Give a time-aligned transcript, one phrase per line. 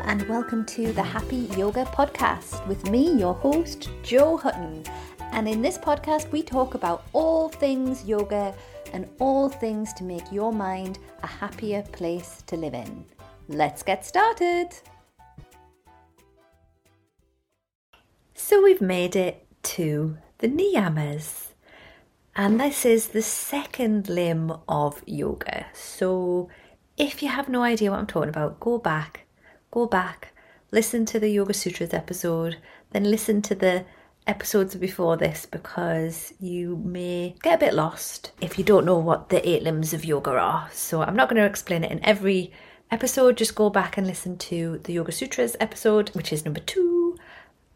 [0.00, 4.82] and welcome to the Happy Yoga Podcast with me, your host, Jo Hutton.
[5.32, 8.54] And in this podcast, we talk about all things yoga
[8.92, 13.06] and all things to make your mind a happier place to live in.
[13.48, 14.68] Let's get started.
[18.34, 21.52] So, we've made it to the niyamas,
[22.34, 25.66] and this is the second limb of yoga.
[25.72, 26.50] So,
[26.98, 29.25] if you have no idea what I'm talking about, go back
[29.76, 30.32] go back,
[30.72, 32.56] listen to the Yoga Sutras episode,
[32.92, 33.84] then listen to the
[34.26, 39.28] episodes before this because you may get a bit lost if you don't know what
[39.28, 40.70] the eight limbs of yoga are.
[40.72, 42.52] So I'm not going to explain it in every
[42.90, 47.18] episode, just go back and listen to the Yoga Sutras episode, which is number two,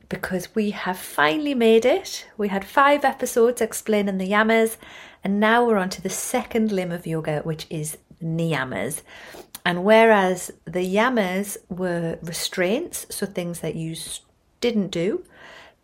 [0.09, 2.27] because we have finally made it.
[2.39, 4.79] We had five episodes explaining the yamas,
[5.23, 9.03] and now we're on to the second limb of yoga, which is niyamas.
[9.65, 13.95] And whereas the yamas were restraints, so things that you
[14.61, 15.25] didn't do,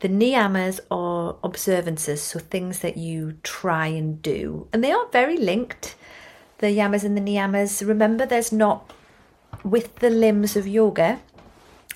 [0.01, 4.69] the niyamas are observances, so things that you try and do.
[4.73, 5.95] And they are very linked,
[6.59, 7.87] the yamas and the niyamas.
[7.87, 8.93] Remember, there's not,
[9.65, 11.21] with the limbs of yoga,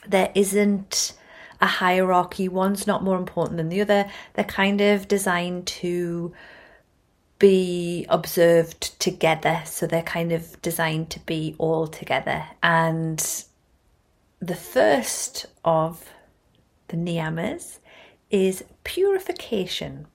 [0.07, 1.15] there isn't
[1.61, 2.49] a hierarchy.
[2.49, 4.11] One's not more important than the other.
[4.35, 6.33] They're kind of designed to
[7.41, 9.63] be observed together.
[9.65, 12.45] So they're kind of designed to be all together.
[12.63, 13.19] And
[14.39, 16.09] the first of
[16.87, 17.79] the niyamas
[18.31, 20.07] is purification.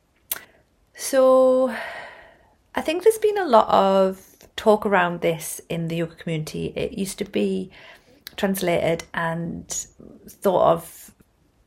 [0.96, 1.76] So
[2.74, 4.22] I think there's been a lot of
[4.56, 6.72] talk around this in the yoga community.
[6.76, 7.72] It used to be
[8.38, 9.68] translated and
[10.28, 11.12] thought of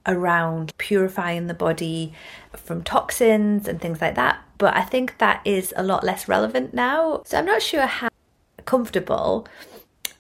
[0.08, 2.12] around purifying the body
[2.56, 4.42] from toxins and things like that.
[4.56, 7.22] But I think that is a lot less relevant now.
[7.26, 8.08] So I'm not sure how
[8.64, 9.46] comfortable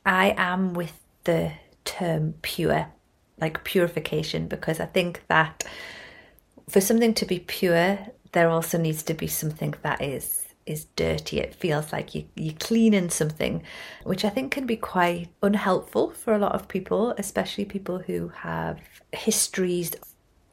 [0.06, 1.52] I am with the
[1.84, 2.86] term pure,
[3.40, 5.64] like purification, because I think that
[6.68, 7.98] for something to be pure,
[8.32, 11.40] there also needs to be something that is is dirty.
[11.40, 13.62] It feels like you, you're cleaning something,
[14.04, 18.28] which I think can be quite unhelpful for a lot of people, especially people who
[18.28, 18.80] have
[19.12, 19.92] histories,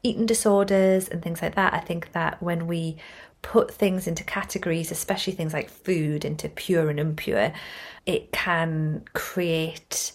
[0.03, 1.73] eating disorders, and things like that.
[1.73, 2.97] I think that when we
[3.41, 7.53] put things into categories, especially things like food, into pure and impure,
[8.05, 10.13] it can create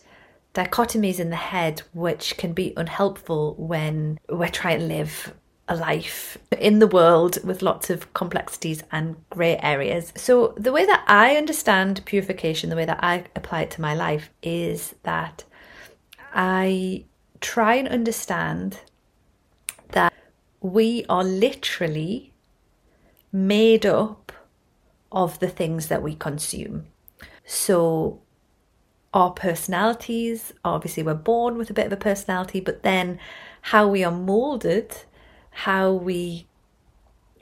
[0.54, 5.32] dichotomies in the head which can be unhelpful when we're trying to live
[5.70, 10.12] a life in the world with lots of complexities and grey areas.
[10.16, 13.94] So, the way that I understand purification, the way that I apply it to my
[13.94, 15.44] life, is that
[16.34, 17.04] I
[17.40, 18.80] try and understand
[19.92, 20.12] that
[20.60, 22.32] we are literally
[23.32, 24.32] made up
[25.12, 26.86] of the things that we consume.
[27.46, 28.20] So,
[29.14, 33.20] our personalities, obviously, we're born with a bit of a personality, but then
[33.62, 34.96] how we are molded
[35.64, 36.46] how we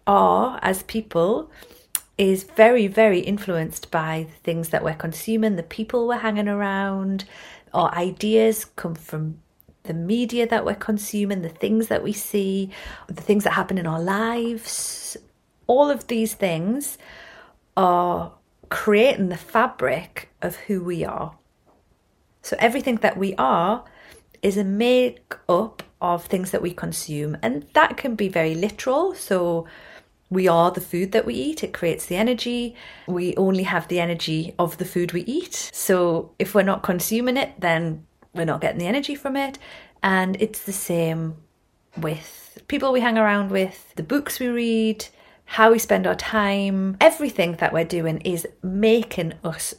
[0.05, 1.49] are as people
[2.17, 7.25] is very, very influenced by the things that we're consuming, the people we're hanging around.
[7.73, 9.39] Our ideas come from
[9.85, 12.71] the media that we're consuming, the things that we see,
[13.07, 15.17] the things that happen in our lives.
[15.69, 16.99] All of these things
[17.77, 18.33] are
[18.69, 21.37] creating the fabric of who we are.
[22.43, 23.85] So everything that we are
[24.43, 29.15] is a make up of things that we consume, and that can be very literal.
[29.15, 29.67] So,
[30.31, 32.75] we are the food that we eat, it creates the energy.
[33.07, 35.71] We only have the energy of the food we eat.
[35.73, 39.59] So, if we're not consuming it, then we're not getting the energy from it.
[40.03, 41.37] And it's the same
[41.97, 45.07] with people we hang around with, the books we read,
[45.47, 46.97] how we spend our time.
[47.01, 49.75] Everything that we're doing is making us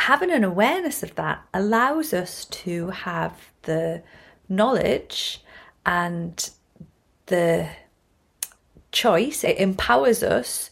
[0.00, 4.02] having an awareness of that allows us to have the
[4.50, 5.42] knowledge
[5.86, 6.50] and
[7.26, 7.68] the
[8.92, 10.70] choice, it empowers us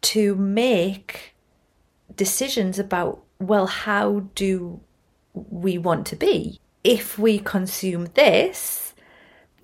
[0.00, 1.34] to make
[2.16, 4.80] decisions about, well, how do
[5.34, 6.58] we want to be?
[6.82, 8.94] If we consume this,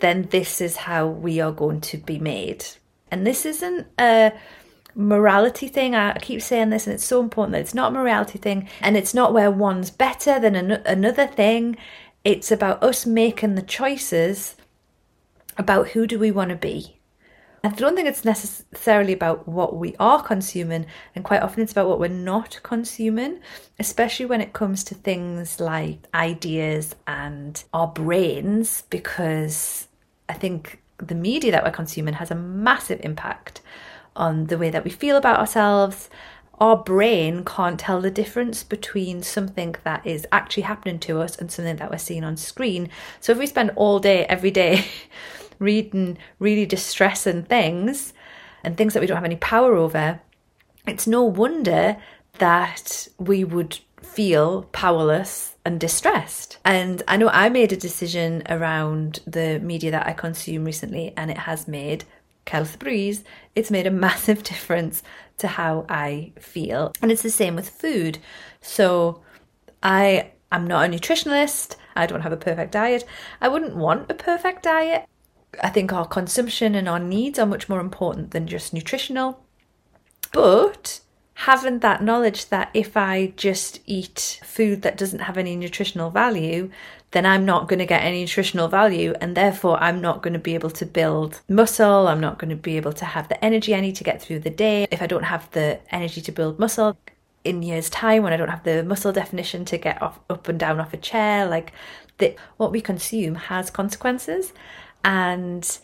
[0.01, 2.67] then this is how we are going to be made.
[3.11, 4.33] And this isn't a
[4.95, 5.95] morality thing.
[5.95, 8.97] I keep saying this, and it's so important that it's not a morality thing, and
[8.97, 11.77] it's not where one's better than an- another thing.
[12.27, 14.57] It's about us making the choices
[15.57, 16.99] about who do we want to be.
[17.63, 21.89] I don't think it's necessarily about what we are consuming, and quite often it's about
[21.89, 23.39] what we're not consuming,
[23.79, 29.87] especially when it comes to things like ideas and our brains, because
[30.29, 33.61] I think the media that we're consuming has a massive impact
[34.17, 36.11] on the way that we feel about ourselves,
[36.59, 41.51] our brain can't tell the difference between something that is actually happening to us and
[41.51, 42.89] something that we're seeing on screen.
[43.21, 44.87] So if we spend all day, every day,
[45.59, 48.13] reading really distressing things
[48.65, 50.21] and things that we don't have any power over,
[50.87, 51.97] it's no wonder
[52.39, 56.59] that we would feel powerless and distressed.
[56.65, 61.31] And I know I made a decision around the media that I consume recently, and
[61.31, 62.05] it has made
[62.49, 65.03] Health Breeze, it's made a massive difference
[65.39, 66.93] to how I feel.
[67.03, 68.19] And it's the same with food.
[68.61, 69.23] So
[69.83, 71.77] I am not a nutritionalist.
[71.95, 73.05] I don't have a perfect diet.
[73.41, 75.07] I wouldn't want a perfect diet.
[75.63, 79.43] I think our consumption and our needs are much more important than just nutritional.
[80.33, 81.01] But
[81.35, 86.71] having that knowledge that if I just eat food that doesn't have any nutritional value,
[87.13, 90.39] then I'm not going to get any nutritional value, and therefore I'm not going to
[90.39, 92.09] be able to build muscle.
[92.09, 94.41] I'm not going to be able to have the energy I need to get through
[94.41, 94.87] the day.
[94.91, 96.99] If I don't have the energy to build muscle
[97.45, 100.59] in years' time, when I don't have the muscle definition to get off, up and
[100.59, 101.73] down off a chair, like
[102.57, 104.53] what we consume has consequences,
[105.05, 105.79] and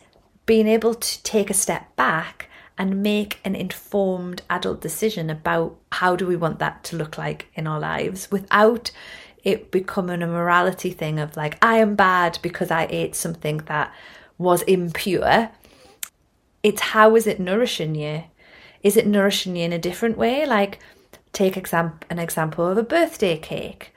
[0.45, 6.15] being able to take a step back and make an informed adult decision about how
[6.15, 8.91] do we want that to look like in our lives without
[9.43, 13.93] it becoming a morality thing of like I am bad because I ate something that
[14.37, 15.49] was impure.
[16.63, 18.23] It's how is it nourishing you?
[18.81, 20.45] Is it nourishing you in a different way?
[20.45, 20.79] Like
[21.33, 23.93] take exam- an example of a birthday cake.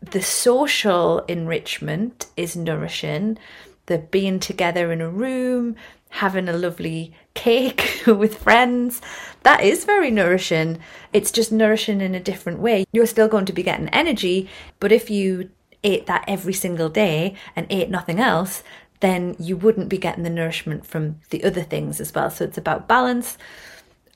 [0.00, 3.38] The social enrichment is nourishing.
[3.86, 5.76] The being together in a room,
[6.14, 9.00] having a lovely cake with friends.
[9.42, 10.78] That is very nourishing.
[11.12, 12.84] It's just nourishing in a different way.
[12.92, 15.50] You're still going to be getting energy, but if you
[15.82, 18.62] ate that every single day and ate nothing else,
[19.00, 22.30] then you wouldn't be getting the nourishment from the other things as well.
[22.30, 23.36] So it's about balance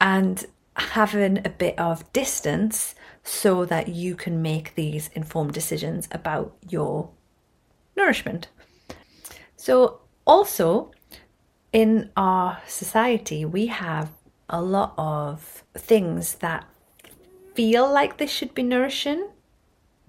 [0.00, 0.46] and
[0.76, 2.94] having a bit of distance
[3.24, 7.10] so that you can make these informed decisions about your
[7.96, 8.46] nourishment.
[9.56, 10.92] So, also,
[11.72, 14.10] in our society, we have
[14.48, 16.64] a lot of things that
[17.54, 19.28] feel like they should be nourishing,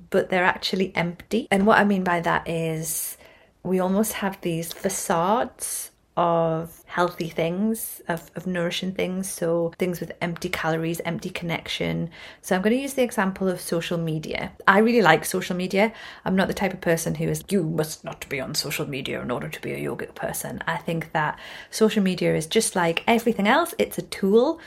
[0.10, 1.48] but they're actually empty.
[1.52, 3.18] And what I mean by that is
[3.64, 9.32] we almost have these facades of healthy things, of, of nourishing things.
[9.32, 12.10] So things with empty calories, empty connection.
[12.42, 14.52] So I'm going to use the example of social media.
[14.68, 15.94] I really like social media.
[16.26, 19.22] I'm not the type of person who is, you must not be on social media
[19.22, 20.62] in order to be a yogic person.
[20.68, 21.40] I think that
[21.72, 24.60] social media is just like everything else, it's a tool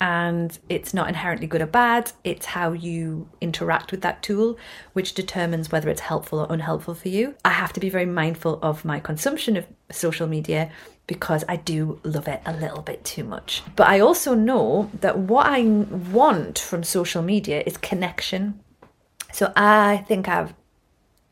[0.00, 2.10] and it's not inherently good or bad.
[2.24, 4.58] It's how you interact with that tool,
[4.92, 7.36] which determines whether it's helpful or unhelpful for you.
[7.44, 10.70] I have to be very mindful of my consumption of social media
[11.06, 13.62] because I do love it a little bit too much.
[13.76, 18.60] But I also know that what I want from social media is connection.
[19.32, 20.54] So I think I've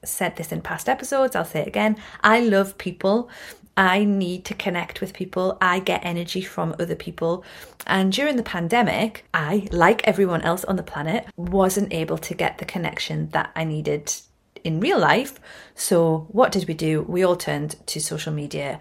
[0.04, 1.96] said this in past episodes, I'll say it again.
[2.22, 3.28] I love people.
[3.76, 5.58] I need to connect with people.
[5.60, 7.44] I get energy from other people.
[7.86, 12.58] And during the pandemic, I, like everyone else on the planet, wasn't able to get
[12.58, 14.14] the connection that I needed
[14.62, 15.40] in real life.
[15.74, 17.02] So, what did we do?
[17.02, 18.78] We all turned to social media.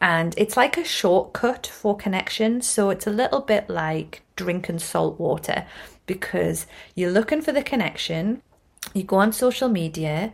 [0.00, 2.60] And it's like a shortcut for connection.
[2.60, 5.66] So, it's a little bit like drinking salt water
[6.06, 8.42] because you're looking for the connection.
[8.94, 10.32] You go on social media,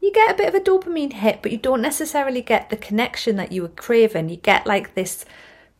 [0.00, 3.36] you get a bit of a dopamine hit, but you don't necessarily get the connection
[3.36, 4.28] that you were craving.
[4.28, 5.24] You get like this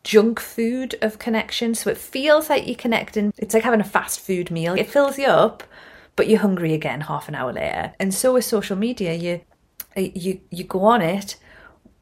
[0.02, 1.74] junk food of connection.
[1.74, 3.32] So it feels like you're connecting.
[3.36, 4.74] It's like having a fast food meal.
[4.74, 5.62] It fills you up,
[6.14, 7.92] but you're hungry again half an hour later.
[8.00, 9.40] And so with social media, you
[9.96, 11.36] you you go on it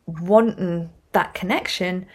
[0.06, 2.06] wanting that connection,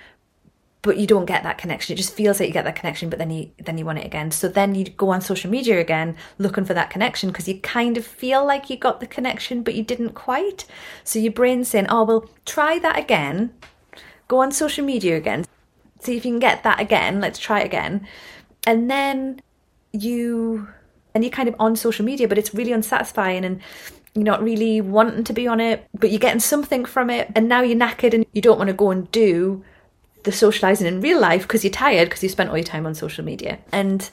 [0.81, 1.93] but you don't get that connection.
[1.93, 4.05] It just feels like you get that connection, but then you then you want it
[4.05, 4.31] again.
[4.31, 7.97] So then you go on social media again looking for that connection because you kind
[7.97, 10.65] of feel like you got the connection, but you didn't quite.
[11.03, 13.53] So your brain's saying, "Oh, well, try that again.
[14.27, 15.45] Go on social media again.
[15.99, 17.19] See if you can get that again.
[17.19, 18.07] Let's try it again."
[18.65, 19.41] And then
[19.91, 20.67] you
[21.13, 23.59] and you're kind of on social media, but it's really unsatisfying and
[24.19, 27.47] you're not really wanting to be on it, but you're getting something from it, and
[27.47, 29.63] now you're knackered and you don't want to go and do
[30.23, 32.93] the socializing in real life because you're tired because you spent all your time on
[32.93, 33.59] social media.
[33.71, 34.09] And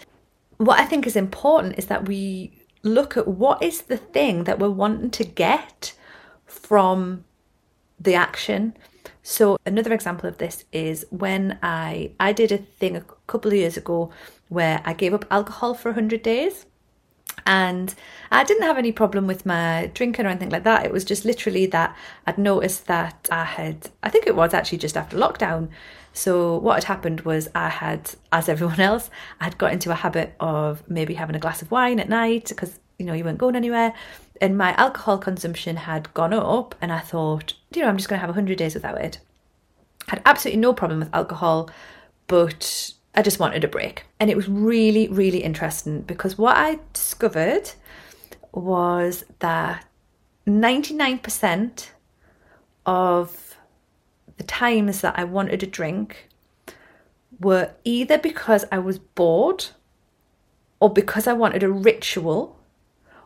[0.59, 4.59] what I think is important is that we look at what is the thing that
[4.59, 5.93] we're wanting to get
[6.47, 7.25] from
[7.99, 8.77] the action.
[9.23, 13.57] So another example of this is when I I did a thing a couple of
[13.57, 14.11] years ago
[14.49, 16.67] where I gave up alcohol for 100 days.
[17.47, 17.95] And
[18.31, 20.85] I didn't have any problem with my drinking or anything like that.
[20.85, 24.79] It was just literally that I'd noticed that I had, I think it was actually
[24.79, 25.69] just after lockdown,
[26.13, 29.11] So what had happened was I had, as everyone else,
[29.41, 32.49] I had got into a habit of maybe having a glass of wine at night
[32.49, 33.93] because you know you weren't going anywhere,
[34.41, 38.19] and my alcohol consumption had gone up, and I thought, you know, I'm just going
[38.19, 39.19] to have hundred days without it.
[40.09, 41.71] I had absolutely no problem with alcohol,
[42.29, 46.79] but I just wanted a break, and it was really, really interesting because what I
[46.93, 47.71] discovered
[48.53, 49.85] was that
[50.45, 51.93] ninety nine percent
[52.85, 53.57] of
[54.37, 56.29] the times that I wanted a drink
[57.41, 59.67] were either because I was bored
[60.81, 62.59] or because I wanted a ritual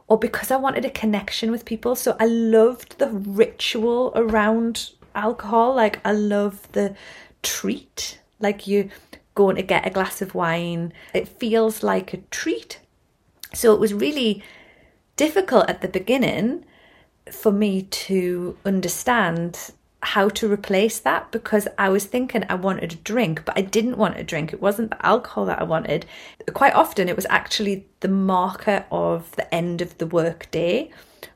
[0.07, 1.95] or because I wanted a connection with people.
[1.95, 5.75] So I loved the ritual around alcohol.
[5.75, 6.95] Like I love the
[7.43, 8.21] treat.
[8.41, 8.91] Like you
[9.35, 10.93] going to get a glass of wine.
[11.15, 12.81] It feels like a treat.
[13.55, 14.43] So it was really
[15.17, 16.65] difficult at the beginning
[17.31, 19.73] for me to understand
[20.03, 23.99] how to replace that because I was thinking I wanted a drink, but I didn't
[23.99, 24.53] want a drink.
[24.53, 26.07] It wasn't the alcohol that I wanted.
[26.55, 30.91] Quite often, it was actually the marker of the end of the work day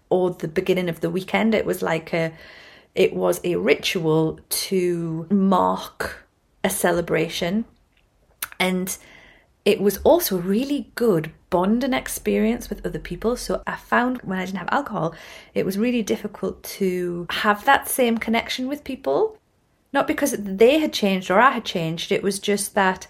[0.09, 1.55] or the beginning of the weekend.
[1.55, 2.33] It was like a,
[2.95, 6.27] it was a ritual to mark
[6.63, 7.67] a celebration.
[8.59, 8.97] And
[9.65, 13.37] it was also a really good bonding experience with other people.
[13.37, 15.15] So I found when I didn't have alcohol,
[15.55, 19.39] it was really difficult to have that same connection with people.
[19.93, 23.07] Not because they had changed or I had changed, it was just that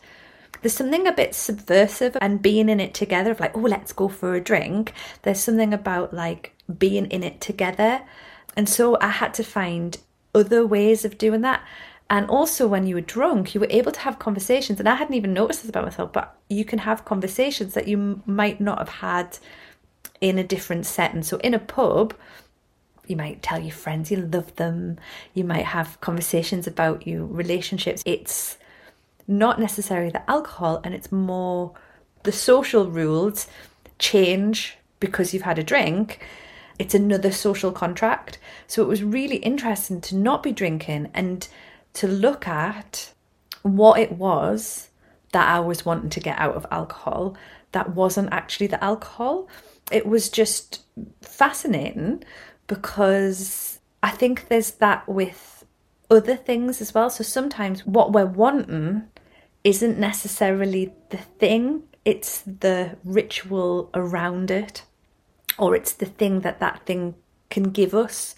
[0.60, 4.08] there's something a bit subversive and being in it together of like, oh, let's go
[4.08, 4.92] for a drink.
[5.22, 8.02] There's something about like being in it together.
[8.56, 9.98] And so I had to find
[10.34, 11.62] other ways of doing that.
[12.10, 14.78] And also, when you were drunk, you were able to have conversations.
[14.78, 18.22] And I hadn't even noticed this about myself, but you can have conversations that you
[18.26, 19.38] might not have had
[20.20, 21.22] in a different setting.
[21.22, 22.14] So, in a pub,
[23.06, 24.98] you might tell your friends you love them.
[25.32, 28.02] You might have conversations about your relationships.
[28.04, 28.58] It's
[29.26, 31.72] not necessarily the alcohol, and it's more
[32.24, 33.46] the social rules
[33.98, 36.26] change because you've had a drink.
[36.78, 38.38] It's another social contract.
[38.66, 41.46] So it was really interesting to not be drinking and
[41.94, 43.12] to look at
[43.62, 44.90] what it was
[45.32, 47.36] that I was wanting to get out of alcohol
[47.74, 49.48] that wasn't actually the alcohol.
[49.90, 50.82] It was just
[51.20, 52.24] fascinating
[52.66, 55.64] because I think there's that with
[56.10, 57.10] other things as well.
[57.10, 59.08] So sometimes what we're wanting
[59.64, 64.84] isn't necessarily the thing, it's the ritual around it,
[65.58, 67.16] or it's the thing that that thing
[67.50, 68.36] can give us.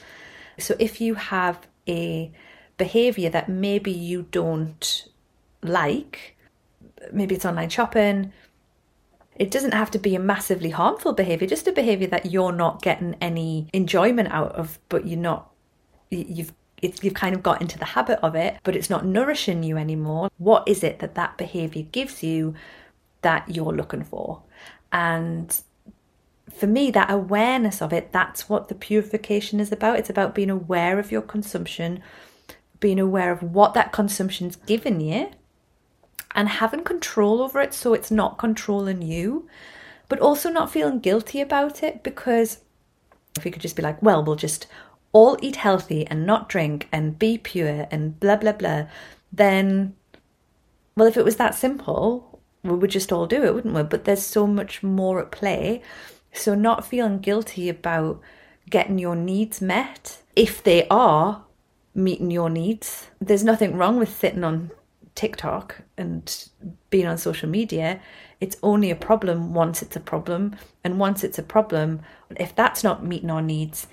[0.58, 2.32] So if you have a
[2.78, 5.08] behavior that maybe you don't
[5.62, 6.36] like,
[7.12, 8.32] maybe it's online shopping.
[9.36, 12.82] It doesn't have to be a massively harmful behavior, just a behavior that you're not
[12.82, 15.50] getting any enjoyment out of, but you're not,
[16.10, 16.52] you've
[16.82, 20.30] you've kind of got into the habit of it, but it's not nourishing you anymore.
[20.38, 22.54] What is it that that behavior gives you
[23.22, 24.42] that you're looking for?
[24.92, 25.58] And
[26.54, 29.98] for me, that awareness of it, that's what the purification is about.
[29.98, 32.02] It's about being aware of your consumption,
[32.80, 35.30] being aware of what that consumption's given you
[36.34, 39.48] and having control over it so it's not controlling you,
[40.08, 42.58] but also not feeling guilty about it because
[43.36, 44.66] if we could just be like, well, we'll just
[45.12, 48.86] all eat healthy and not drink and be pure and blah, blah, blah,
[49.32, 49.94] then,
[50.94, 53.82] well, if it was that simple, we would just all do it, wouldn't we?
[53.82, 55.82] But there's so much more at play.
[56.32, 58.20] So, not feeling guilty about
[58.68, 61.45] getting your needs met, if they are
[61.96, 63.10] meeting your needs.
[63.20, 64.70] There's nothing wrong with sitting on
[65.14, 66.48] TikTok and
[66.90, 68.00] being on social media.
[68.40, 70.54] It's only a problem once it's a problem.
[70.84, 72.02] And once it's a problem,
[72.36, 73.86] if that's not meeting our needs,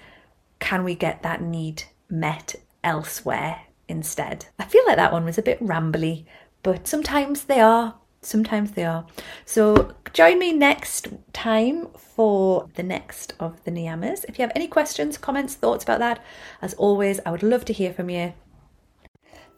[0.60, 4.46] can we get that need met elsewhere instead?
[4.60, 6.26] I feel like that one was a bit rambly,
[6.62, 7.96] but sometimes they are.
[8.26, 9.06] Sometimes they are.
[9.46, 14.26] So join me next time for the next of the Niyamas.
[14.28, 16.24] If you have any questions, comments, thoughts about that,
[16.62, 18.34] as always, I would love to hear from you.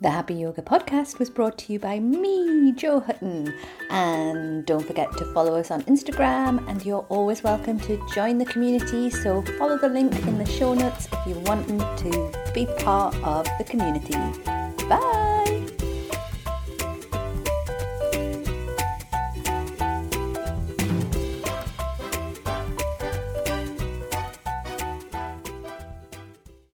[0.01, 3.53] The Happy Yoga podcast was brought to you by me, Jo Hutton.
[3.89, 8.45] And don't forget to follow us on Instagram, and you're always welcome to join the
[8.45, 9.09] community.
[9.09, 11.67] So follow the link in the show notes if you want
[11.99, 14.17] to be part of the community.
[14.89, 15.14] Bye!